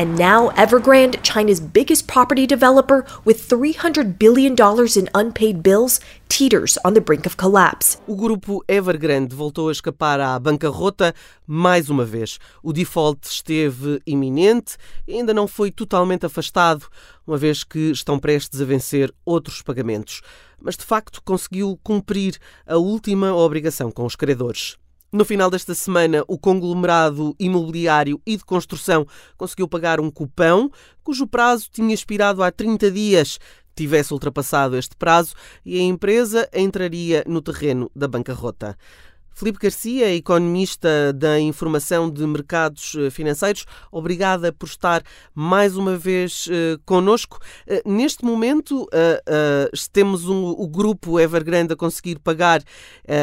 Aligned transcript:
And 0.00 0.18
now 0.18 0.48
Evergrande, 0.56 1.22
China's 1.22 1.60
biggest 1.60 2.06
property 2.06 2.46
developer 2.46 3.04
with 3.26 3.46
$300 3.46 4.18
billion 4.18 4.54
in 4.96 5.10
unpaid 5.14 5.62
bills, 5.62 6.00
teeters 6.30 6.78
on 6.82 6.94
the 6.94 7.02
brink 7.02 7.26
of 7.26 7.36
collapse. 7.36 7.98
O 8.06 8.16
grupo 8.16 8.64
Evergrande 8.66 9.36
voltou 9.36 9.68
a 9.68 9.72
escapar 9.72 10.18
à 10.18 10.38
bancarrota 10.38 11.14
mais 11.46 11.90
uma 11.90 12.02
vez. 12.02 12.38
O 12.62 12.72
default 12.72 13.28
esteve 13.28 14.00
iminente 14.06 14.78
e 15.06 15.16
ainda 15.16 15.34
não 15.34 15.46
foi 15.46 15.70
totalmente 15.70 16.24
afastado, 16.24 16.86
uma 17.26 17.36
vez 17.36 17.62
que 17.62 17.90
estão 17.90 18.18
prestes 18.18 18.58
a 18.58 18.64
vencer 18.64 19.12
outros 19.22 19.60
pagamentos. 19.60 20.22
Mas 20.58 20.78
de 20.78 20.84
facto 20.86 21.20
conseguiu 21.22 21.78
cumprir 21.84 22.38
a 22.66 22.78
última 22.78 23.34
obrigação 23.34 23.90
com 23.90 24.06
os 24.06 24.16
credores. 24.16 24.78
No 25.12 25.24
final 25.24 25.50
desta 25.50 25.74
semana, 25.74 26.22
o 26.28 26.38
conglomerado 26.38 27.34
imobiliário 27.36 28.22
e 28.24 28.36
de 28.36 28.44
construção 28.44 29.04
conseguiu 29.36 29.66
pagar 29.66 29.98
um 29.98 30.08
cupão 30.08 30.70
cujo 31.02 31.26
prazo 31.26 31.68
tinha 31.68 31.92
expirado 31.92 32.44
há 32.44 32.52
30 32.52 32.92
dias. 32.92 33.40
Tivesse 33.74 34.12
ultrapassado 34.12 34.76
este 34.76 34.94
prazo 34.94 35.34
e 35.64 35.80
a 35.80 35.82
empresa 35.82 36.48
entraria 36.54 37.24
no 37.26 37.42
terreno 37.42 37.90
da 37.92 38.06
bancarrota. 38.06 38.78
Filipe 39.40 39.58
Garcia, 39.58 40.14
economista 40.14 41.14
da 41.14 41.40
informação 41.40 42.10
de 42.10 42.26
mercados 42.26 42.94
eh, 42.94 43.08
financeiros, 43.08 43.64
obrigada 43.90 44.52
por 44.52 44.66
estar 44.66 45.02
mais 45.34 45.78
uma 45.78 45.96
vez 45.96 46.46
uh, 46.48 46.78
connosco. 46.84 47.38
Uh, 47.66 47.90
neste 47.90 48.22
momento, 48.22 48.82
uh, 48.82 49.76
temos 49.94 50.28
um, 50.28 50.44
o 50.44 50.68
grupo 50.68 51.18
Evergrande 51.18 51.72
a 51.72 51.76
conseguir 51.76 52.18
pagar 52.18 52.60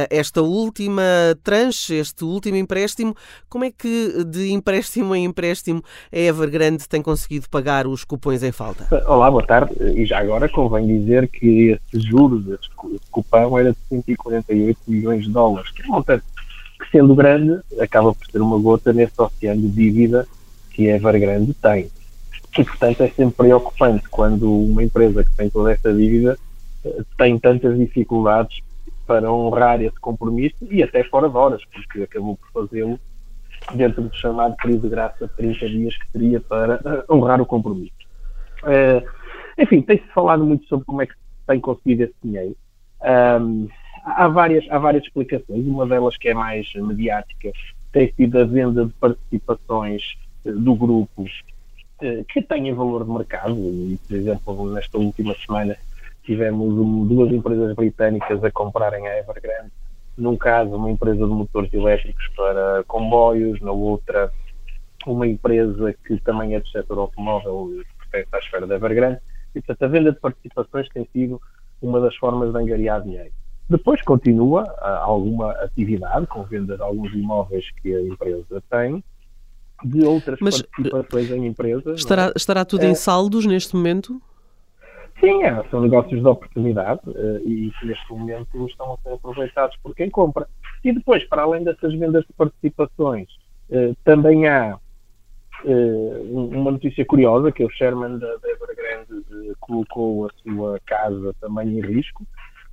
esta 0.10 0.42
última 0.42 1.04
tranche, 1.44 1.94
este 1.94 2.24
último 2.24 2.58
empréstimo. 2.58 3.16
Como 3.48 3.64
é 3.64 3.72
que 3.72 4.24
de 4.26 4.52
empréstimo 4.52 5.16
em 5.16 5.26
empréstimo 5.26 5.84
a 6.12 6.18
Evergrande 6.18 6.90
tem 6.90 7.02
conseguido 7.02 7.48
pagar 7.50 7.86
os 7.86 8.04
cupões 8.04 8.42
em 8.42 8.52
falta? 8.52 8.88
Olá, 9.08 9.30
boa 9.30 9.46
tarde. 9.46 9.74
E 9.96 10.06
já 10.06 10.20
agora 10.20 10.50
convém 10.50 10.88
dizer 10.88 11.28
que 11.28 11.80
esse 11.94 12.08
juros, 12.08 12.48
esse 12.48 12.70
cupão 13.12 13.58
era 13.58 13.72
de 13.72 13.78
148 13.90 14.80
milhões 14.88 15.26
de 15.26 15.32
dólares, 15.32 15.72
que 15.72 15.84
é 15.84 15.86
montante 16.08 16.24
que, 16.80 16.90
sendo 16.92 17.16
grande, 17.16 17.60
acaba 17.80 18.14
por 18.14 18.26
ser 18.28 18.42
uma 18.42 18.58
gota 18.58 18.94
nesse 18.94 19.20
oceano 19.22 19.62
de 19.62 19.70
dívida 19.70 20.28
que 20.72 20.88
Evergrande 20.88 21.54
tem. 21.56 21.90
E, 22.58 22.64
portanto, 22.64 23.02
é 23.02 23.10
sempre 23.10 23.36
preocupante 23.36 24.08
quando 24.10 24.52
uma 24.52 24.84
empresa 24.84 25.24
que 25.24 25.36
tem 25.36 25.50
toda 25.50 25.72
essa 25.72 25.94
dívida 25.94 26.38
eh, 26.86 27.04
tem 27.18 27.38
tantas 27.38 27.78
dificuldades 27.78 28.60
para 29.06 29.32
honrar 29.32 29.82
esse 29.82 30.00
compromisso 30.00 30.56
e 30.70 30.82
até 30.82 31.04
fora 31.04 31.30
de 31.30 31.36
horas, 31.36 31.62
porque 31.72 32.04
acabou 32.04 32.38
por 32.38 32.68
fazê-lo 32.68 33.00
dentro 33.74 34.04
do 34.04 34.16
chamado 34.16 34.56
período 34.58 34.84
de 34.84 34.90
graça 34.90 35.28
de 35.28 35.34
30 35.34 35.70
dias 35.70 35.98
que 35.98 36.12
teria 36.12 36.40
para 36.40 36.76
eh, 36.76 37.04
honrar 37.12 37.42
o 37.42 37.46
compromisso. 37.46 37.96
Uh, 38.64 39.06
enfim, 39.58 39.82
tem-se 39.82 40.08
falado 40.14 40.44
muito 40.44 40.68
sobre 40.68 40.86
como 40.86 41.02
é 41.02 41.06
que 41.06 41.14
tem 41.46 41.60
conseguido 41.60 42.04
esse 42.04 42.16
dinheiro. 42.24 42.56
Um, 43.40 43.68
há, 44.08 44.28
várias, 44.28 44.66
há 44.70 44.80
várias 44.80 45.04
explicações. 45.04 45.66
Uma 45.66 45.86
delas 45.86 46.18
que 46.18 46.30
é 46.30 46.34
mais 46.34 46.74
mediática 46.76 47.52
tem 47.92 48.12
sido 48.14 48.40
a 48.40 48.46
venda 48.46 48.86
de 48.86 48.94
participações 48.94 50.18
eh, 50.46 50.52
do 50.52 50.76
grupo 50.76 51.26
eh, 52.02 52.24
que 52.28 52.42
têm 52.42 52.74
valor 52.74 53.04
de 53.04 53.12
mercado. 53.12 53.56
E, 53.56 54.00
por 54.08 54.16
exemplo, 54.16 54.74
nesta 54.74 54.98
última 54.98 55.36
semana 55.46 55.76
tivemos 56.24 57.08
duas 57.08 57.32
empresas 57.32 57.74
britânicas 57.76 58.44
a 58.44 58.52
comprarem 58.52 59.08
a 59.08 59.20
Evergrande. 59.20 59.72
Num 60.18 60.36
caso, 60.36 60.76
uma 60.76 60.90
empresa 60.90 61.26
de 61.26 61.32
motores 61.32 61.74
elétricos 61.74 62.28
para 62.36 62.84
comboios, 62.86 63.62
na 63.62 63.72
outra, 63.72 64.32
uma 65.06 65.28
empresa 65.28 65.94
que 66.06 66.20
também 66.22 66.56
é 66.56 66.60
do 66.60 66.68
setor 66.70 66.98
automóvel 66.98 67.72
e 67.72 68.10
pertence 68.10 68.36
à 68.36 68.40
esfera 68.40 68.68
da 68.68 68.76
Evergrande. 68.76 69.20
E, 69.56 69.62
portanto, 69.62 69.84
a 69.84 69.88
venda 69.88 70.12
de 70.12 70.20
participações 70.20 70.90
tem 70.90 71.08
sido 71.14 71.42
uma 71.82 72.02
das 72.02 72.16
formas 72.16 72.52
de 72.52 72.58
angariar 72.58 73.02
dinheiro. 73.02 73.32
Depois 73.70 74.02
continua 74.02 74.64
uh, 74.64 75.04
alguma 75.04 75.52
atividade 75.52 76.26
com 76.28 76.44
venda 76.44 76.78
de 76.78 76.82
alguns 76.82 77.14
imóveis 77.14 77.70
que 77.82 77.94
a 77.94 78.02
empresa 78.02 78.64
tem, 78.70 79.04
de 79.84 80.06
outras 80.06 80.40
Mas, 80.42 80.62
participações 80.62 81.32
em 81.32 81.46
empresas. 81.46 82.00
Estará, 82.00 82.28
é? 82.28 82.34
estará 82.36 82.66
tudo 82.66 82.84
é, 82.84 82.90
em 82.90 82.96
saldos 82.96 83.46
neste 83.46 83.76
momento? 83.76 84.22
Sim, 85.20 85.44
é, 85.44 85.64
são 85.70 85.82
negócios 85.82 86.22
de 86.22 86.28
oportunidade 86.28 87.02
uh, 87.08 87.48
e 87.48 87.72
que 87.80 87.86
neste 87.86 88.10
momento 88.10 88.68
estão 88.68 88.94
a 88.94 88.98
ser 88.98 89.14
aproveitados 89.14 89.76
por 89.84 89.94
quem 89.94 90.10
compra. 90.10 90.48
E 90.84 90.94
depois, 90.94 91.24
para 91.28 91.42
além 91.42 91.64
dessas 91.64 91.94
vendas 91.94 92.24
de 92.26 92.34
participações, 92.34 93.28
uh, 93.70 93.96
também 94.04 94.48
há 94.48 94.80
uma 96.30 96.70
notícia 96.70 97.04
curiosa 97.04 97.52
que 97.52 97.66
o 97.66 97.70
Sherman 97.72 98.20
da, 98.20 98.28
da 98.28 98.48
Evergrande 98.48 99.56
colocou 99.60 100.28
a 100.28 100.30
sua 100.44 100.80
casa 100.86 101.36
também 101.42 101.80
em 101.80 101.82
risco 101.82 102.24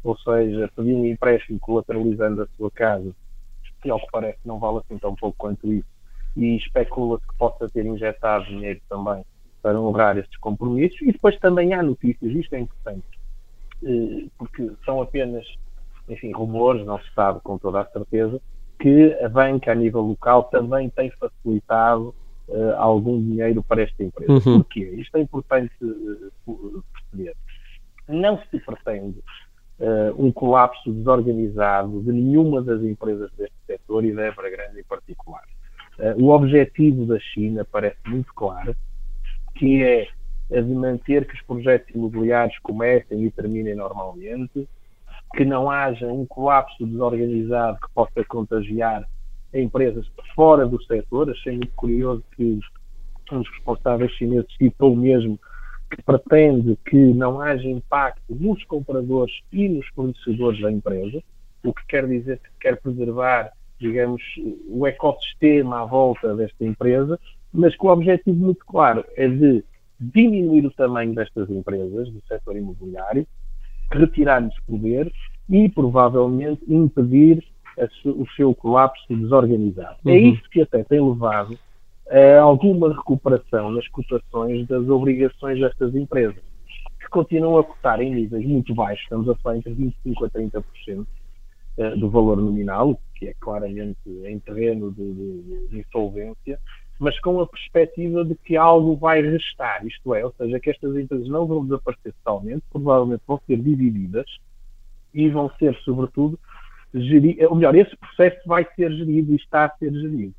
ou 0.05 0.17
seja, 0.19 0.71
pedir 0.77 0.95
um 0.95 1.07
empréstimo 1.07 1.59
colateralizando 1.59 2.43
a 2.43 2.47
sua 2.57 2.71
casa, 2.71 3.11
que 3.83 3.91
ao 3.91 3.99
que 3.99 4.11
parece 4.13 4.39
não 4.45 4.59
vale 4.59 4.79
assim 4.79 4.99
tão 4.99 5.15
pouco 5.17 5.37
quanto 5.37 5.73
isso, 5.73 5.89
e 6.37 6.57
especula-se 6.57 7.27
que 7.27 7.37
possa 7.37 7.69
ter 7.69 7.87
injetado 7.87 8.45
dinheiro 8.45 8.81
também 8.89 9.25
para 9.63 9.81
honrar 9.81 10.19
estes 10.19 10.37
compromissos. 10.39 11.01
E 11.03 11.13
depois 11.13 11.39
também 11.39 11.73
há 11.73 11.83
notícias, 11.83 12.33
isto 12.33 12.55
é 12.55 12.61
importante, 12.61 13.05
eh, 13.83 14.27
porque 14.37 14.71
são 14.85 15.01
apenas, 15.01 15.47
enfim, 16.09 16.33
rumores, 16.33 16.85
não 16.85 16.99
se 16.99 17.13
sabe 17.15 17.41
com 17.41 17.57
toda 17.57 17.81
a 17.81 17.87
certeza, 17.87 18.41
que 18.79 19.15
a 19.23 19.29
banca 19.29 19.73
a 19.73 19.75
nível 19.75 20.03
local 20.03 20.45
também 20.45 20.91
tem 20.91 21.11
facilitado 21.13 22.15
uh, 22.49 22.75
algum 22.77 23.19
dinheiro 23.19 23.63
para 23.63 23.83
esta 23.83 24.03
empresa. 24.03 24.33
Uhum. 24.33 24.61
Porquê? 24.61 24.95
Isto 24.99 25.17
é 25.17 25.21
importante 25.21 25.73
uh, 25.83 26.83
perceber. 26.93 27.37
Não 28.09 28.39
se 28.51 28.59
pretende 28.61 29.23
uh, 29.81 30.25
um 30.25 30.31
colapso 30.31 30.93
desorganizado 30.93 32.03
de 32.03 32.13
nenhuma 32.13 32.63
das 32.63 32.83
empresas 32.83 33.31
deste 33.37 33.57
setor 33.67 34.05
e 34.05 34.13
da 34.13 34.27
Evergrande 34.27 34.81
em 34.81 34.85
particular. 34.85 35.45
Uh, 35.99 36.25
o 36.25 36.31
objetivo 36.31 37.07
da 37.07 37.19
China 37.19 37.67
parece 37.71 37.99
muito 38.07 38.33
claro, 38.35 38.75
que 39.55 39.83
é 39.83 40.09
a 40.53 40.61
de 40.61 40.75
manter 40.75 41.27
que 41.27 41.35
os 41.35 41.43
projetos 41.43 41.95
imobiliários 41.95 42.59
comecem 42.59 43.25
e 43.25 43.31
terminem 43.31 43.75
normalmente, 43.75 44.69
que 45.35 45.45
não 45.45 45.71
haja 45.71 46.07
um 46.07 46.27
colapso 46.27 46.87
desorganizado 46.87 47.79
que 47.81 47.93
possa 47.95 48.25
contagiar 48.25 49.09
empresas 49.53 50.07
fora 50.35 50.67
do 50.67 50.83
setor. 50.85 51.31
Achei 51.31 51.57
muito 51.57 51.75
curioso 51.75 52.23
que 52.37 52.61
dos 53.31 53.49
responsáveis 53.51 54.13
chineses 54.13 54.53
citou 54.57 54.95
mesmo 54.95 55.39
que 55.95 56.03
pretende 56.03 56.77
que 56.85 56.97
não 56.97 57.41
haja 57.41 57.69
impacto 57.69 58.35
nos 58.35 58.63
compradores 58.65 59.35
e 59.53 59.69
nos 59.69 59.87
fornecedores 59.89 60.61
da 60.61 60.71
empresa, 60.71 61.23
o 61.65 61.73
que 61.73 61.87
quer 61.87 62.07
dizer 62.07 62.39
que 62.39 62.51
quer 62.61 62.81
preservar, 62.81 63.53
digamos, 63.79 64.23
o 64.69 64.87
ecossistema 64.87 65.83
à 65.83 65.85
volta 65.85 66.35
desta 66.35 66.65
empresa, 66.65 67.19
mas 67.53 67.77
com 67.77 67.89
o 67.89 67.93
objetivo 67.93 68.37
muito 68.37 68.65
claro 68.67 69.05
é 69.17 69.29
de 69.29 69.65
diminuir 70.01 70.67
o 70.67 70.71
tamanho 70.73 71.15
destas 71.15 71.49
empresas 71.49 72.11
do 72.11 72.21
setor 72.27 72.57
imobiliário, 72.57 73.27
retirar-lhes 73.93 74.59
poder 74.67 75.13
e 75.49 75.69
provavelmente 75.69 76.63
impedir 76.69 77.45
o 78.05 78.27
seu 78.37 78.55
colapso 78.55 79.05
desorganizado. 79.09 79.97
É 80.05 80.11
uhum. 80.11 80.15
É 80.15 80.19
isso 80.19 80.43
que 80.51 80.63
até 80.63 80.83
tem 80.85 81.01
levado 81.01 81.59
uh, 82.07 82.41
alguma 82.41 82.93
recuperação 82.93 83.71
nas 83.71 83.87
cotações 83.89 84.67
das 84.67 84.89
obrigações 84.89 85.61
destas 85.61 85.95
empresas, 85.95 86.43
que 87.01 87.09
continuam 87.09 87.59
a 87.59 87.65
cotar 87.65 88.01
em 88.01 88.15
níveis 88.15 88.47
muito 88.47 88.75
baixos, 88.75 89.03
estamos 89.05 89.29
a 89.29 89.35
falar 89.37 89.59
entre 89.59 89.75
25% 89.75 90.25
a 90.25 90.31
30% 90.31 91.07
uh, 91.79 91.99
do 91.99 92.11
valor 92.11 92.37
nominal, 92.37 92.99
que 93.15 93.29
é 93.29 93.35
claramente 93.35 93.99
em 94.25 94.39
terreno 94.39 94.91
de, 94.93 95.13
de, 95.13 95.69
de 95.69 95.79
insolvência, 95.81 96.59
mas 96.99 97.19
com 97.21 97.41
a 97.41 97.47
perspectiva 97.47 98.25
de 98.25 98.35
que 98.37 98.57
algo 98.57 98.97
vai 98.97 99.21
restar, 99.21 99.85
isto 99.85 100.15
é, 100.15 100.25
ou 100.25 100.33
seja, 100.39 100.61
que 100.61 100.71
estas 100.71 100.97
empresas 100.97 101.29
não 101.29 101.47
vão 101.47 101.65
desaparecer 101.65 102.13
totalmente, 102.25 102.63
provavelmente 102.71 103.23
vão 103.27 103.41
ser 103.47 103.57
divididas 103.57 104.27
e 105.13 105.29
vão 105.29 105.51
ser, 105.59 105.75
sobretudo, 105.85 106.39
geridas, 106.95 107.49
ou 107.49 107.57
melhor, 107.57 107.75
esse 107.75 107.97
processo 107.97 108.41
vai 108.47 108.65
ser 108.77 108.93
gerido 108.93 109.33
e 109.33 109.37
está 109.37 109.65
a 109.65 109.77
ser 109.77 109.93
gerido 109.93 110.35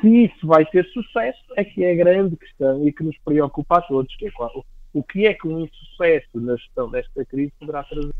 se 0.00 0.24
isso 0.24 0.46
vai 0.46 0.64
ter 0.66 0.84
sucesso 0.86 1.42
é 1.56 1.64
que 1.64 1.84
é 1.84 1.92
a 1.92 1.96
grande 1.96 2.36
questão 2.36 2.86
e 2.86 2.92
que 2.92 3.02
nos 3.02 3.16
preocupa 3.24 3.78
a 3.78 3.82
todos, 3.82 4.14
que 4.16 4.26
é 4.26 4.30
qual, 4.30 4.64
o 4.92 5.02
que 5.02 5.26
é 5.26 5.34
que 5.34 5.46
um 5.46 5.60
insucesso 5.60 6.40
na 6.40 6.56
gestão 6.56 6.90
desta 6.90 7.24
crise 7.24 7.52
poderá 7.58 7.82
trazer. 7.84 8.12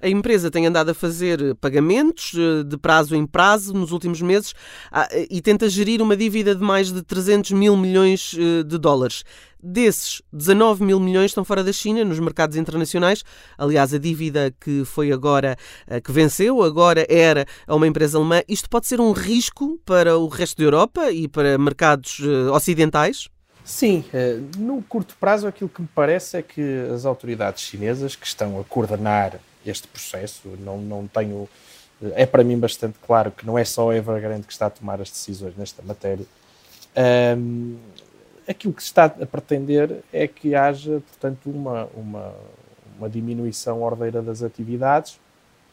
A 0.00 0.08
empresa 0.08 0.50
tem 0.50 0.66
andado 0.66 0.90
a 0.90 0.94
fazer 0.94 1.54
pagamentos 1.56 2.32
eh, 2.34 2.64
de 2.64 2.78
prazo 2.78 3.14
em 3.14 3.26
prazo 3.26 3.74
nos 3.74 3.92
últimos 3.92 4.22
meses 4.22 4.54
ah, 4.90 5.06
e 5.30 5.42
tenta 5.42 5.68
gerir 5.68 6.00
uma 6.00 6.16
dívida 6.16 6.54
de 6.54 6.62
mais 6.62 6.90
de 6.90 7.02
300 7.02 7.50
mil 7.50 7.76
milhões 7.76 8.34
eh, 8.38 8.62
de 8.62 8.78
dólares. 8.78 9.24
Desses, 9.62 10.22
19 10.32 10.82
mil 10.82 10.98
milhões 10.98 11.32
estão 11.32 11.44
fora 11.44 11.62
da 11.62 11.70
China, 11.70 12.02
nos 12.02 12.18
mercados 12.18 12.56
internacionais. 12.56 13.22
Aliás, 13.58 13.92
a 13.92 13.98
dívida 13.98 14.54
que 14.58 14.86
foi 14.86 15.12
agora, 15.12 15.54
eh, 15.86 16.00
que 16.00 16.10
venceu, 16.10 16.62
agora 16.62 17.06
era 17.06 17.44
a 17.66 17.74
uma 17.74 17.86
empresa 17.86 18.16
alemã. 18.16 18.40
Isto 18.48 18.70
pode 18.70 18.86
ser 18.86 19.02
um 19.02 19.12
risco 19.12 19.78
para 19.84 20.16
o 20.16 20.28
resto 20.28 20.56
da 20.56 20.64
Europa 20.64 21.10
e 21.10 21.28
para 21.28 21.58
mercados 21.58 22.20
ocidentais? 22.54 23.28
Sim, 23.64 24.04
eh, 24.12 24.40
no 24.58 24.82
curto 24.82 25.14
prazo 25.20 25.46
aquilo 25.46 25.68
que 25.68 25.82
me 25.82 25.88
parece 25.94 26.38
é 26.38 26.42
que 26.42 26.88
as 26.92 27.04
autoridades 27.04 27.62
chinesas 27.62 28.16
que 28.16 28.26
estão 28.26 28.58
a 28.58 28.64
coordenar 28.64 29.38
este 29.64 29.88
processo, 29.88 30.48
não, 30.60 30.78
não 30.78 31.06
tenho. 31.06 31.48
É 32.14 32.24
para 32.24 32.42
mim 32.42 32.58
bastante 32.58 32.98
claro 33.06 33.30
que 33.30 33.46
não 33.46 33.58
é 33.58 33.64
só 33.64 33.90
a 33.90 33.96
Evergrande 33.96 34.46
que 34.46 34.52
está 34.52 34.66
a 34.66 34.70
tomar 34.70 35.00
as 35.00 35.10
decisões 35.10 35.54
nesta 35.56 35.82
matéria. 35.82 36.24
Um, 37.36 37.76
aquilo 38.48 38.72
que 38.72 38.82
se 38.82 38.88
está 38.88 39.04
a 39.04 39.26
pretender 39.26 40.02
é 40.12 40.26
que 40.26 40.54
haja, 40.54 41.02
portanto, 41.08 41.50
uma, 41.50 41.88
uma, 41.94 42.34
uma 42.98 43.08
diminuição 43.08 43.82
ordeira 43.82 44.22
das 44.22 44.42
atividades 44.42 45.20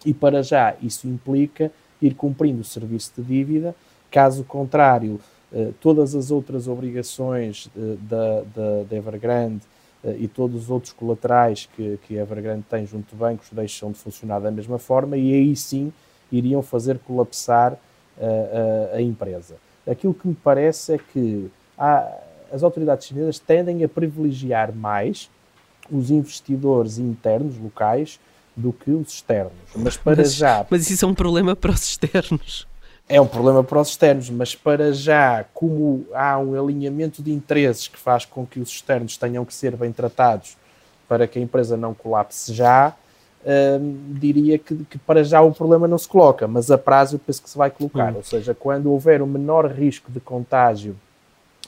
e, 0.06 0.14
para 0.14 0.44
já, 0.44 0.76
isso 0.82 1.08
implica 1.08 1.72
ir 2.02 2.14
cumprindo 2.14 2.62
o 2.62 2.66
serviço 2.66 3.14
de 3.18 3.24
dívida, 3.24 3.76
caso 4.12 4.44
contrário, 4.44 5.20
eh, 5.52 5.72
todas 5.80 6.14
as 6.14 6.30
outras 6.30 6.68
obrigações 6.68 7.70
eh, 7.76 7.96
da, 8.02 8.42
da, 8.56 8.84
da 8.90 8.96
Evergrande 8.96 9.62
eh, 9.64 9.68
e 10.18 10.28
todos 10.28 10.64
os 10.64 10.70
outros 10.70 10.94
colaterais 10.94 11.68
que, 11.76 12.00
que 12.04 12.18
a 12.18 12.22
Evergrande 12.22 12.64
tem 12.70 12.86
junto 12.86 13.10
de 13.10 13.16
bancos 13.16 13.48
deixam 13.52 13.92
de 13.92 13.98
funcionar 13.98 14.40
da 14.40 14.52
mesma 14.52 14.78
forma 14.78 15.18
e 15.18 15.34
aí 15.34 15.56
sim 15.56 15.92
iriam 16.32 16.62
fazer 16.62 17.00
colapsar 17.00 17.78
a, 18.20 18.94
a, 18.94 18.98
a 18.98 19.02
empresa. 19.02 19.56
Aquilo 19.90 20.14
que 20.14 20.28
me 20.28 20.36
parece 20.36 20.94
é 20.94 20.98
que 20.98 21.50
há, 21.78 22.12
as 22.52 22.64
autoridades 22.64 23.08
chinesas 23.08 23.40
tendem 23.40 23.84
a 23.84 23.90
privilegiar 23.90 24.74
mais 24.74 25.30
os 25.90 26.12
investidores 26.12 26.98
internos 26.98 27.58
locais 27.58 28.20
do 28.56 28.74
que 28.74 28.92
os 28.92 29.14
externos. 29.14 29.54
Mas 29.76 29.96
para 29.96 30.18
mas, 30.18 30.34
já. 30.34 30.66
Mas 30.70 30.90
isso 30.90 31.06
é 31.06 31.08
um 31.08 31.14
problema 31.14 31.56
para 31.56 31.72
os 31.72 31.84
externos 31.84 32.68
é 33.10 33.22
um 33.22 33.28
problema 33.28 33.64
para 33.64 33.80
os 33.80 33.90
externos, 33.90 34.30
mas 34.30 34.54
para 34.54 34.92
já, 34.92 35.46
como 35.54 36.06
há 36.14 36.38
um 36.38 36.62
alinhamento 36.62 37.24
de 37.24 37.32
interesses 37.32 37.88
que 37.88 37.98
faz 37.98 38.26
com 38.26 38.46
que 38.46 38.60
os 38.60 38.70
externos 38.70 39.16
tenham 39.16 39.46
que 39.46 39.54
ser 39.54 39.76
bem 39.76 39.94
tratados 39.94 40.58
para 41.08 41.26
que 41.26 41.40
a 41.40 41.42
empresa 41.42 41.78
não 41.78 41.94
colapse 41.94 42.54
já, 42.54 42.94
hum, 43.46 44.16
diria 44.20 44.60
que, 44.60 44.76
que, 44.86 44.98
para 44.98 45.24
já 45.24 45.42
o 45.42 45.54
problema 45.54 45.88
não 45.88 45.98
se 45.98 46.08
coloca, 46.08 46.48
mas 46.48 46.70
a 46.70 46.78
prazo 46.78 47.16
eu 47.16 47.20
penso 47.20 47.42
que 47.42 47.50
se 47.50 47.58
vai 47.58 47.70
colocar. 47.70 48.12
Hum. 48.12 48.18
Ou 48.18 48.24
seja, 48.24 48.54
quando 48.54 48.92
houver 48.92 49.22
um 49.22 49.28
menor 49.28 49.72
risco 49.72 50.12
de 50.12 50.20
contágio 50.20 50.96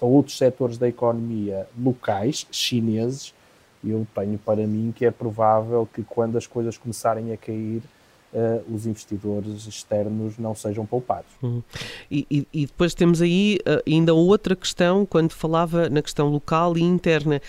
a 0.02 0.06
outros 0.06 0.38
setores 0.38 0.78
da 0.78 0.90
economia 0.90 1.68
locais, 1.78 2.46
chineses, 2.52 3.34
eu 3.82 4.06
tenho 4.14 4.38
para 4.38 4.68
mim 4.68 4.94
que 4.94 5.06
é 5.06 5.12
provável 5.12 5.88
que 5.94 6.04
quando 6.04 6.38
as 6.38 6.46
coisas 6.46 6.78
começarem 6.78 7.32
a 7.32 7.38
cair, 7.38 7.82
uh, 8.34 8.74
os 8.74 8.86
investidores 8.86 9.68
externos 9.68 10.38
não 10.38 10.56
sejam 10.56 10.86
poupados. 10.86 11.32
Uhum. 11.42 11.62
E, 12.10 12.26
e, 12.30 12.48
e, 12.54 12.66
depois 12.66 12.94
temos 12.94 13.22
aí 13.22 13.60
uh, 13.62 13.82
ainda 13.88 14.14
outra 14.14 14.56
questão, 14.56 15.06
quando 15.06 15.32
falava 15.32 15.90
na 15.90 16.02
questão 16.02 16.30
local 16.30 16.78
e 16.78 16.82
interna, 16.82 17.42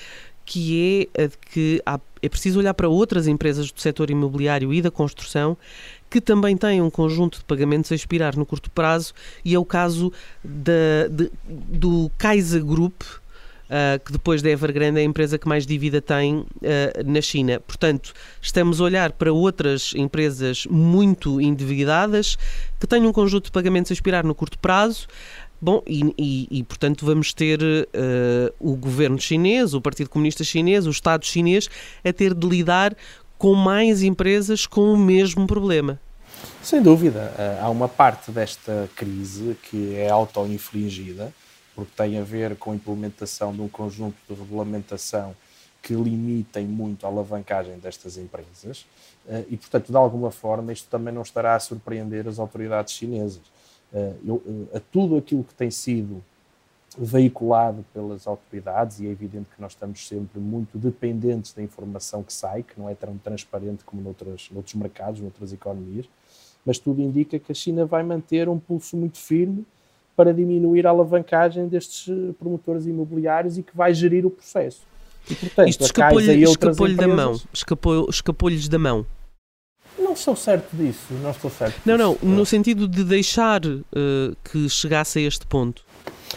que 0.45 1.09
é 1.17 1.23
a 1.23 1.27
de 1.27 1.39
que 1.39 1.83
há, 1.87 2.01
é 2.23 2.29
preciso 2.29 2.59
olhar 2.59 2.75
para 2.75 2.89
outras 2.89 3.27
empresas 3.29 3.71
do 3.71 3.81
setor 3.81 4.11
imobiliário 4.11 4.75
e 4.75 4.83
da 4.83 4.91
construção 4.91 5.57
que 6.11 6.21
também 6.21 6.57
têm 6.57 6.83
um 6.83 6.91
conjunto 6.91 7.39
de 7.39 7.45
pagamentos 7.45 7.93
a 7.93 7.95
expirar 7.95 8.37
no 8.37 8.45
curto 8.45 8.69
prazo, 8.73 9.15
e 9.45 9.55
é 9.55 9.59
o 9.59 9.65
caso 9.65 10.13
da, 10.43 11.07
de, 11.09 11.31
do 11.47 12.11
Kaiser 12.19 12.65
Group, 12.65 13.03
uh, 13.71 14.05
que 14.05 14.13
depois 14.13 14.43
da 14.43 14.51
Evergrande 14.51 14.99
é 14.99 15.03
a 15.03 15.05
empresa 15.05 15.39
que 15.39 15.49
mais 15.49 15.65
dívida 15.65 16.03
tem 16.03 16.41
uh, 16.41 16.47
na 17.07 17.21
China. 17.21 17.61
Portanto, 17.61 18.13
estamos 18.43 18.81
a 18.81 18.85
olhar 18.85 19.13
para 19.13 19.33
outras 19.33 19.93
empresas 19.95 20.67
muito 20.67 21.41
endividadas 21.41 22.37
que 22.79 22.87
têm 22.87 23.07
um 23.07 23.13
conjunto 23.13 23.45
de 23.45 23.53
pagamentos 23.53 23.91
a 23.91 23.95
expirar 23.95 24.25
no 24.25 24.35
curto 24.35 24.59
prazo. 24.59 25.07
Bom, 25.63 25.83
e, 25.87 26.15
e, 26.17 26.49
e, 26.51 26.65
portanto 26.65 27.05
vamos 27.05 27.35
ter 27.35 27.61
uh, 27.61 28.55
o 28.59 28.75
governo 28.75 29.21
chinês, 29.21 29.75
o 29.75 29.81
Partido 29.81 30.09
Comunista 30.09 30.43
Chinês, 30.43 30.87
o 30.87 30.91
Estado 30.91 31.27
chinês 31.27 31.69
a 32.03 32.11
ter 32.15 32.33
de 32.33 32.49
lidar 32.49 32.97
com 33.37 33.55
mais 33.55 34.03
empresas 34.03 34.65
com 34.67 34.91
o 34.93 34.97
mesmo 34.97 35.47
problema. 35.47 36.01
Sem 36.63 36.81
dúvida. 36.81 37.35
Há 37.61 37.69
uma 37.69 37.89
parte 37.89 38.31
desta 38.31 38.89
crise 38.97 39.55
que 39.71 39.95
é 39.97 40.09
auto-infligida 40.09 41.31
porque 41.75 41.93
tem 41.97 42.19
a 42.19 42.23
ver 42.23 42.57
com 42.57 42.73
a 42.73 42.75
implementação 42.75 43.53
de 43.53 43.61
um 43.61 43.69
conjunto 43.69 44.17
de 44.29 44.35
regulamentação 44.35 45.35
que 45.83 45.95
limitem 45.95 46.67
muito 46.67 47.07
a 47.07 47.09
alavancagem 47.09 47.79
destas 47.79 48.17
empresas 48.17 48.87
eh, 49.27 49.45
e, 49.49 49.57
portanto, 49.57 49.91
de 49.91 49.97
alguma 49.97 50.31
forma, 50.31 50.73
isto 50.73 50.89
também 50.89 51.13
não 51.13 51.23
estará 51.23 51.55
a 51.55 51.61
surpreender 51.61 52.29
as 52.29 52.39
autoridades 52.39 52.95
chinesas. 52.95 53.43
Eh, 53.93 54.15
eu, 54.25 54.43
eh, 54.47 54.77
a 54.77 54.81
tudo 54.81 55.17
aquilo 55.17 55.43
que 55.43 55.55
tem 55.55 55.71
sido 55.71 56.23
veiculado 56.99 57.85
pelas 57.95 58.27
autoridades, 58.27 59.01
e 59.01 59.07
é 59.07 59.11
evidente 59.11 59.47
que 59.55 59.63
nós 59.63 59.73
estamos 59.73 60.07
sempre 60.07 60.41
muito 60.41 60.77
dependentes 60.77 61.53
da 61.53 61.63
informação 61.63 62.23
que 62.23 62.33
sai, 62.33 62.63
que 62.63 62.79
não 62.79 62.89
é 62.89 62.95
tão 62.95 63.17
transparente 63.17 63.85
como 63.85 64.03
noutras, 64.03 64.49
noutros 64.51 64.75
mercados, 64.75 65.21
noutras 65.21 65.53
economias, 65.53 66.07
mas 66.67 66.79
tudo 66.79 67.01
indica 67.01 67.39
que 67.39 67.53
a 67.53 67.55
China 67.55 67.87
vai 67.87 68.03
manter 68.03 68.49
um 68.49 68.59
pulso 68.59 68.97
muito 68.97 69.19
firme 69.19 69.65
para 70.21 70.35
diminuir 70.35 70.87
a 70.87 70.91
alavancagem 70.91 71.67
destes 71.67 72.07
eh, 72.07 72.35
promotores 72.39 72.85
imobiliários 72.85 73.57
e 73.57 73.63
que 73.63 73.75
vai 73.75 73.95
gerir 73.95 74.27
o 74.27 74.31
processo. 74.31 74.83
E, 75.31 75.35
portanto, 75.35 75.69
Isto 75.71 75.85
escapou-lhe 75.85 76.43
escapou 76.43 76.95
da 76.95 77.09
mão. 77.09 77.41
Escapou, 77.55 78.11
escapou-lhes 78.11 78.69
da 78.69 78.79
mão. 78.79 79.07
Não 79.99 80.13
estou 80.13 80.37
certo 80.37 80.77
disso, 80.77 81.15
não 81.23 81.31
estou 81.31 81.51
certo. 81.51 81.81
Não, 81.87 81.97
disso. 81.97 82.19
não, 82.23 82.37
no 82.37 82.45
sentido 82.45 82.87
de 82.87 83.03
deixar 83.03 83.65
uh, 83.65 84.37
que 84.45 84.69
chegasse 84.69 85.19
a 85.21 85.23
este 85.23 85.47
ponto. 85.47 85.83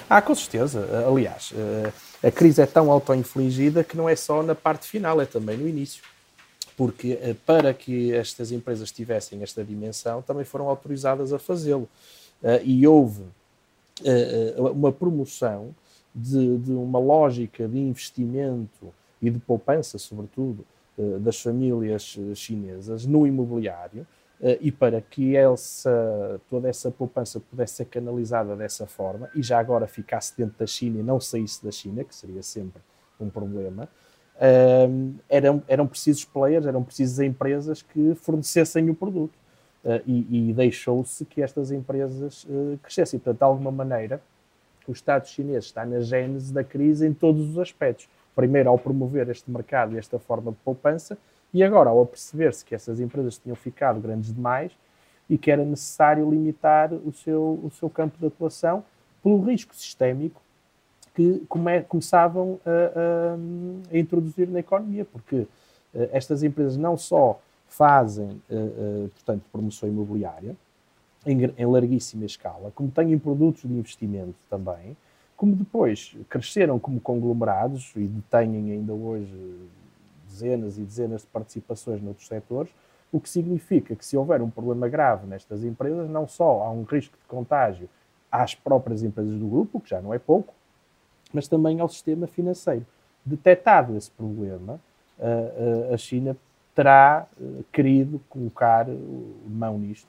Ah, 0.09 0.21
com 0.21 0.33
certeza. 0.33 1.06
Aliás, 1.06 1.51
uh, 1.51 1.91
a 2.25 2.31
crise 2.31 2.62
é 2.62 2.65
tão 2.65 2.89
auto-infligida 2.89 3.83
que 3.83 3.97
não 3.97 4.07
é 4.07 4.15
só 4.15 4.41
na 4.41 4.56
parte 4.56 4.88
final, 4.88 5.19
é 5.19 5.25
também 5.25 5.57
no 5.57 5.68
início. 5.68 6.01
Porque 6.77 7.15
uh, 7.15 7.35
para 7.45 7.74
que 7.74 8.13
estas 8.13 8.50
empresas 8.53 8.94
tivessem 8.94 9.44
esta 9.44 9.62
dimensão, 9.62 10.21
também 10.21 10.45
foram 10.45 10.69
autorizadas 10.69 11.33
a 11.33 11.38
fazê-lo. 11.38 11.89
e 12.63 12.88
houve 12.88 13.24
uma 14.74 14.92
promoção 14.92 15.74
de, 16.13 16.57
de, 16.57 16.72
uma 16.72 17.00
lógica 17.00 17.68
de 17.68 17.78
investimento 17.78 18.94
e 19.22 19.30
de 19.30 19.40
poupança, 19.40 19.98
sobretudo, 19.98 20.66
uh, 20.98 21.19
das 21.19 21.42
famílias 21.42 22.18
chinesas 22.36 23.06
no 23.06 23.25
imobiliário, 23.25 24.06
e 24.60 24.74
para 24.74 25.00
que 25.00 25.38
essa, 25.38 26.42
toda 26.50 26.68
essa 26.68 26.92
poupança 26.92 27.40
pudesse 27.40 27.76
ser 27.76 27.85
canalizada 27.85 28.57
dessa 28.57 28.85
forma, 28.85 29.30
e 29.33 29.42
já 29.42 29.57
agora 29.57 29.88
ficasse 29.88 30.35
dentro 30.35 30.59
da 30.59 30.68
China 30.68 31.00
e 31.00 31.04
não 31.04 31.18
saísse 31.18 31.64
da 31.64 31.71
China, 31.71 32.04
que 32.04 32.14
seria 32.14 32.44
sempre 32.44 32.81
um 33.18 33.30
problema, 33.30 33.88
eram, 35.30 35.64
eram 35.66 35.88
precisos 35.88 36.26
players, 36.26 36.66
eram 36.66 36.83
precisas 36.83 37.19
empresas 37.19 37.81
que 37.81 38.16
fornecessem 38.16 38.90
o 38.90 38.95
produto. 38.95 39.33
Uh, 39.83 40.02
e, 40.07 40.49
e 40.49 40.54
deixou-se 40.54 41.25
que 41.25 41.42
estas 41.42 41.69
empresas 41.69 42.45
uh, 42.45 42.80
crescessem. 42.81 43.19
Portanto, 43.19 43.40
de 43.40 43.44
alguma 43.44 43.69
maneira, 43.69 44.21
o 44.87 44.94
Estado 44.94 45.28
chinês 45.28 45.66
está 45.66 45.85
na 45.85 45.99
gênese 45.99 46.54
da 46.54 46.63
crise 46.63 47.06
em 47.06 47.13
todos 47.13 47.49
os 47.49 47.59
aspectos. 47.59 48.07
Primeiro, 48.33 48.69
ao 48.69 48.80
promover 48.80 49.28
este 49.30 49.52
mercado 49.52 49.94
e 49.94 49.97
esta 49.97 50.18
forma 50.18 50.52
de 50.52 50.57
poupança, 50.63 51.18
e 51.54 51.63
agora, 51.63 51.90
ao 51.90 52.06
perceber-se 52.06 52.66
que 52.66 52.73
essas 52.73 52.99
empresas 52.99 53.37
tinham 53.37 53.56
ficado 53.56 53.99
grandes 53.99 54.33
demais 54.33 54.71
e 55.30 55.37
que 55.37 55.52
era 55.52 55.63
necessário 55.63 56.30
limitar 56.30 56.92
o 56.92 57.11
seu, 57.11 57.59
o 57.63 57.71
seu 57.71 57.90
campo 57.90 58.18
de 58.18 58.25
atuação 58.25 58.83
pelo 59.21 59.42
risco 59.42 59.75
sistémico 59.75 60.42
que 61.13 61.44
come, 61.47 61.81
começavam 61.83 62.59
a, 62.66 62.69
a, 62.69 63.94
a, 63.94 63.97
introduzir 63.97 64.47
na 64.47 64.59
economia, 64.59 65.06
porque 65.06 65.35
uh, 65.35 65.47
estas 66.11 66.42
empresas 66.42 66.75
não 66.75 66.97
só 66.97 67.40
fazem, 67.73 68.39
uh, 68.49 69.06
uh, 69.06 69.09
portanto, 69.09 69.44
promoção 69.51 69.89
imobiliária 69.89 70.56
em, 71.25 71.44
em, 71.57 71.65
larguíssima 71.65 72.25
escala, 72.25 72.71
como 72.75 72.92
têm 72.92 73.18
produtos 73.18 73.63
de 73.63 73.73
investimento 73.73 74.35
também, 74.47 74.95
como 75.35 75.56
depois 75.56 76.15
cresceram 76.30 76.77
como 76.77 77.01
conglomerados 77.01 77.92
e 77.95 78.01
detêm 78.01 78.71
ainda 78.71 78.94
hoje 78.94 79.35
dezenas 80.27 80.77
e 80.77 80.83
dezenas 80.83 81.21
de 81.21 81.27
participações 81.27 82.01
noutros 82.01 82.27
setores, 82.27 82.71
o 83.11 83.19
que 83.19 83.30
significa 83.30 83.95
que 83.95 84.06
se 84.06 84.15
houver 84.15 84.42
um 84.42 84.49
problema 84.49 84.87
grave 84.87 85.25
nestas 85.25 85.63
empresas, 85.63 86.07
não 86.09 86.27
só 86.27 86.63
há 86.63 86.69
um 86.69 86.83
risco 86.83 87.18
de 87.18 87.25
contágio 87.27 87.89
às 88.31 88.53
próprias 88.53 89.01
empresas 89.01 89.35
do 89.39 89.47
grupo, 89.47 89.80
que 89.80 89.89
já 89.89 89.99
não 90.01 90.13
é 90.13 90.19
pouco, 90.19 90.53
mas 91.33 91.47
também 91.47 91.80
ao 91.80 91.89
sistema 91.89 92.27
financeiro. 92.27 92.85
Detectado 93.25 93.95
esse 93.95 94.11
problema, 94.11 94.80
a 95.92 95.97
China 95.97 96.35
terá 96.75 97.27
uh, 97.39 97.63
querido 97.71 98.19
colocar 98.30 98.87
mão 99.47 99.77
nisto 99.77 100.07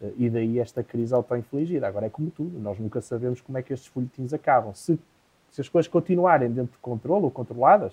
uh, 0.00 0.12
e 0.16 0.28
daí 0.28 0.58
esta 0.58 0.82
crise 0.82 1.14
auto-infligida. 1.14 1.86
Agora 1.86 2.06
é 2.06 2.10
como 2.10 2.30
tudo, 2.30 2.58
nós 2.58 2.78
nunca 2.78 3.00
sabemos 3.00 3.40
como 3.40 3.58
é 3.58 3.62
que 3.62 3.72
estes 3.72 3.88
folhetins 3.88 4.32
acabam. 4.32 4.74
Se, 4.74 4.98
se 5.50 5.60
as 5.60 5.68
coisas 5.68 5.90
continuarem 5.90 6.50
dentro 6.50 6.72
de 6.72 6.78
controle 6.78 7.24
ou 7.24 7.30
controladas, 7.30 7.92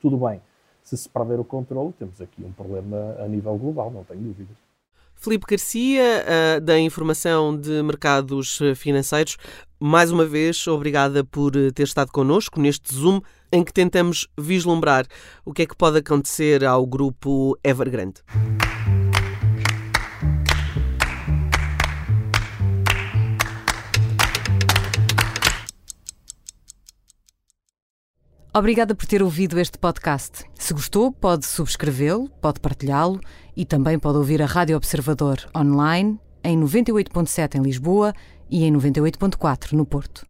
tudo 0.00 0.16
bem. 0.16 0.40
Se 0.82 0.96
se 0.96 1.08
perder 1.08 1.38
o 1.38 1.44
controle, 1.44 1.92
temos 1.98 2.20
aqui 2.20 2.42
um 2.42 2.52
problema 2.52 3.16
a 3.18 3.28
nível 3.28 3.56
global, 3.56 3.90
não 3.90 4.04
tenho 4.04 4.20
dúvidas. 4.20 4.56
Felipe 5.14 5.46
Garcia, 5.50 6.60
da 6.62 6.78
Informação 6.78 7.54
de 7.54 7.82
Mercados 7.82 8.60
Financeiros. 8.76 9.36
Mais 9.80 10.10
uma 10.10 10.24
vez, 10.24 10.66
obrigada 10.66 11.22
por 11.22 11.56
eh, 11.56 11.70
ter 11.70 11.84
estado 11.84 12.10
connosco 12.10 12.60
neste 12.60 12.94
Zoom 12.94 13.20
em 13.52 13.62
que 13.62 13.72
tentamos 13.72 14.26
vislumbrar 14.36 15.06
o 15.44 15.52
que 15.52 15.62
é 15.62 15.66
que 15.66 15.76
pode 15.76 15.98
acontecer 15.98 16.64
ao 16.64 16.84
grupo 16.84 17.56
Evergrande. 17.62 18.22
Obrigada 28.52 28.92
por 28.94 29.06
ter 29.06 29.22
ouvido 29.22 29.60
este 29.60 29.78
podcast. 29.78 30.44
Se 30.54 30.74
gostou, 30.74 31.12
pode 31.12 31.46
subscrevê-lo, 31.46 32.28
pode 32.40 32.58
partilhá-lo 32.58 33.20
e 33.56 33.64
também 33.64 33.98
pode 33.98 34.18
ouvir 34.18 34.42
a 34.42 34.46
Rádio 34.46 34.76
Observador 34.76 35.38
online 35.56 36.18
em 36.42 36.58
98.7 36.58 37.56
em 37.56 37.62
Lisboa 37.62 38.12
e 38.50 38.64
em 38.64 38.72
98.4 38.72 39.72
no 39.72 39.84
Porto. 39.84 40.26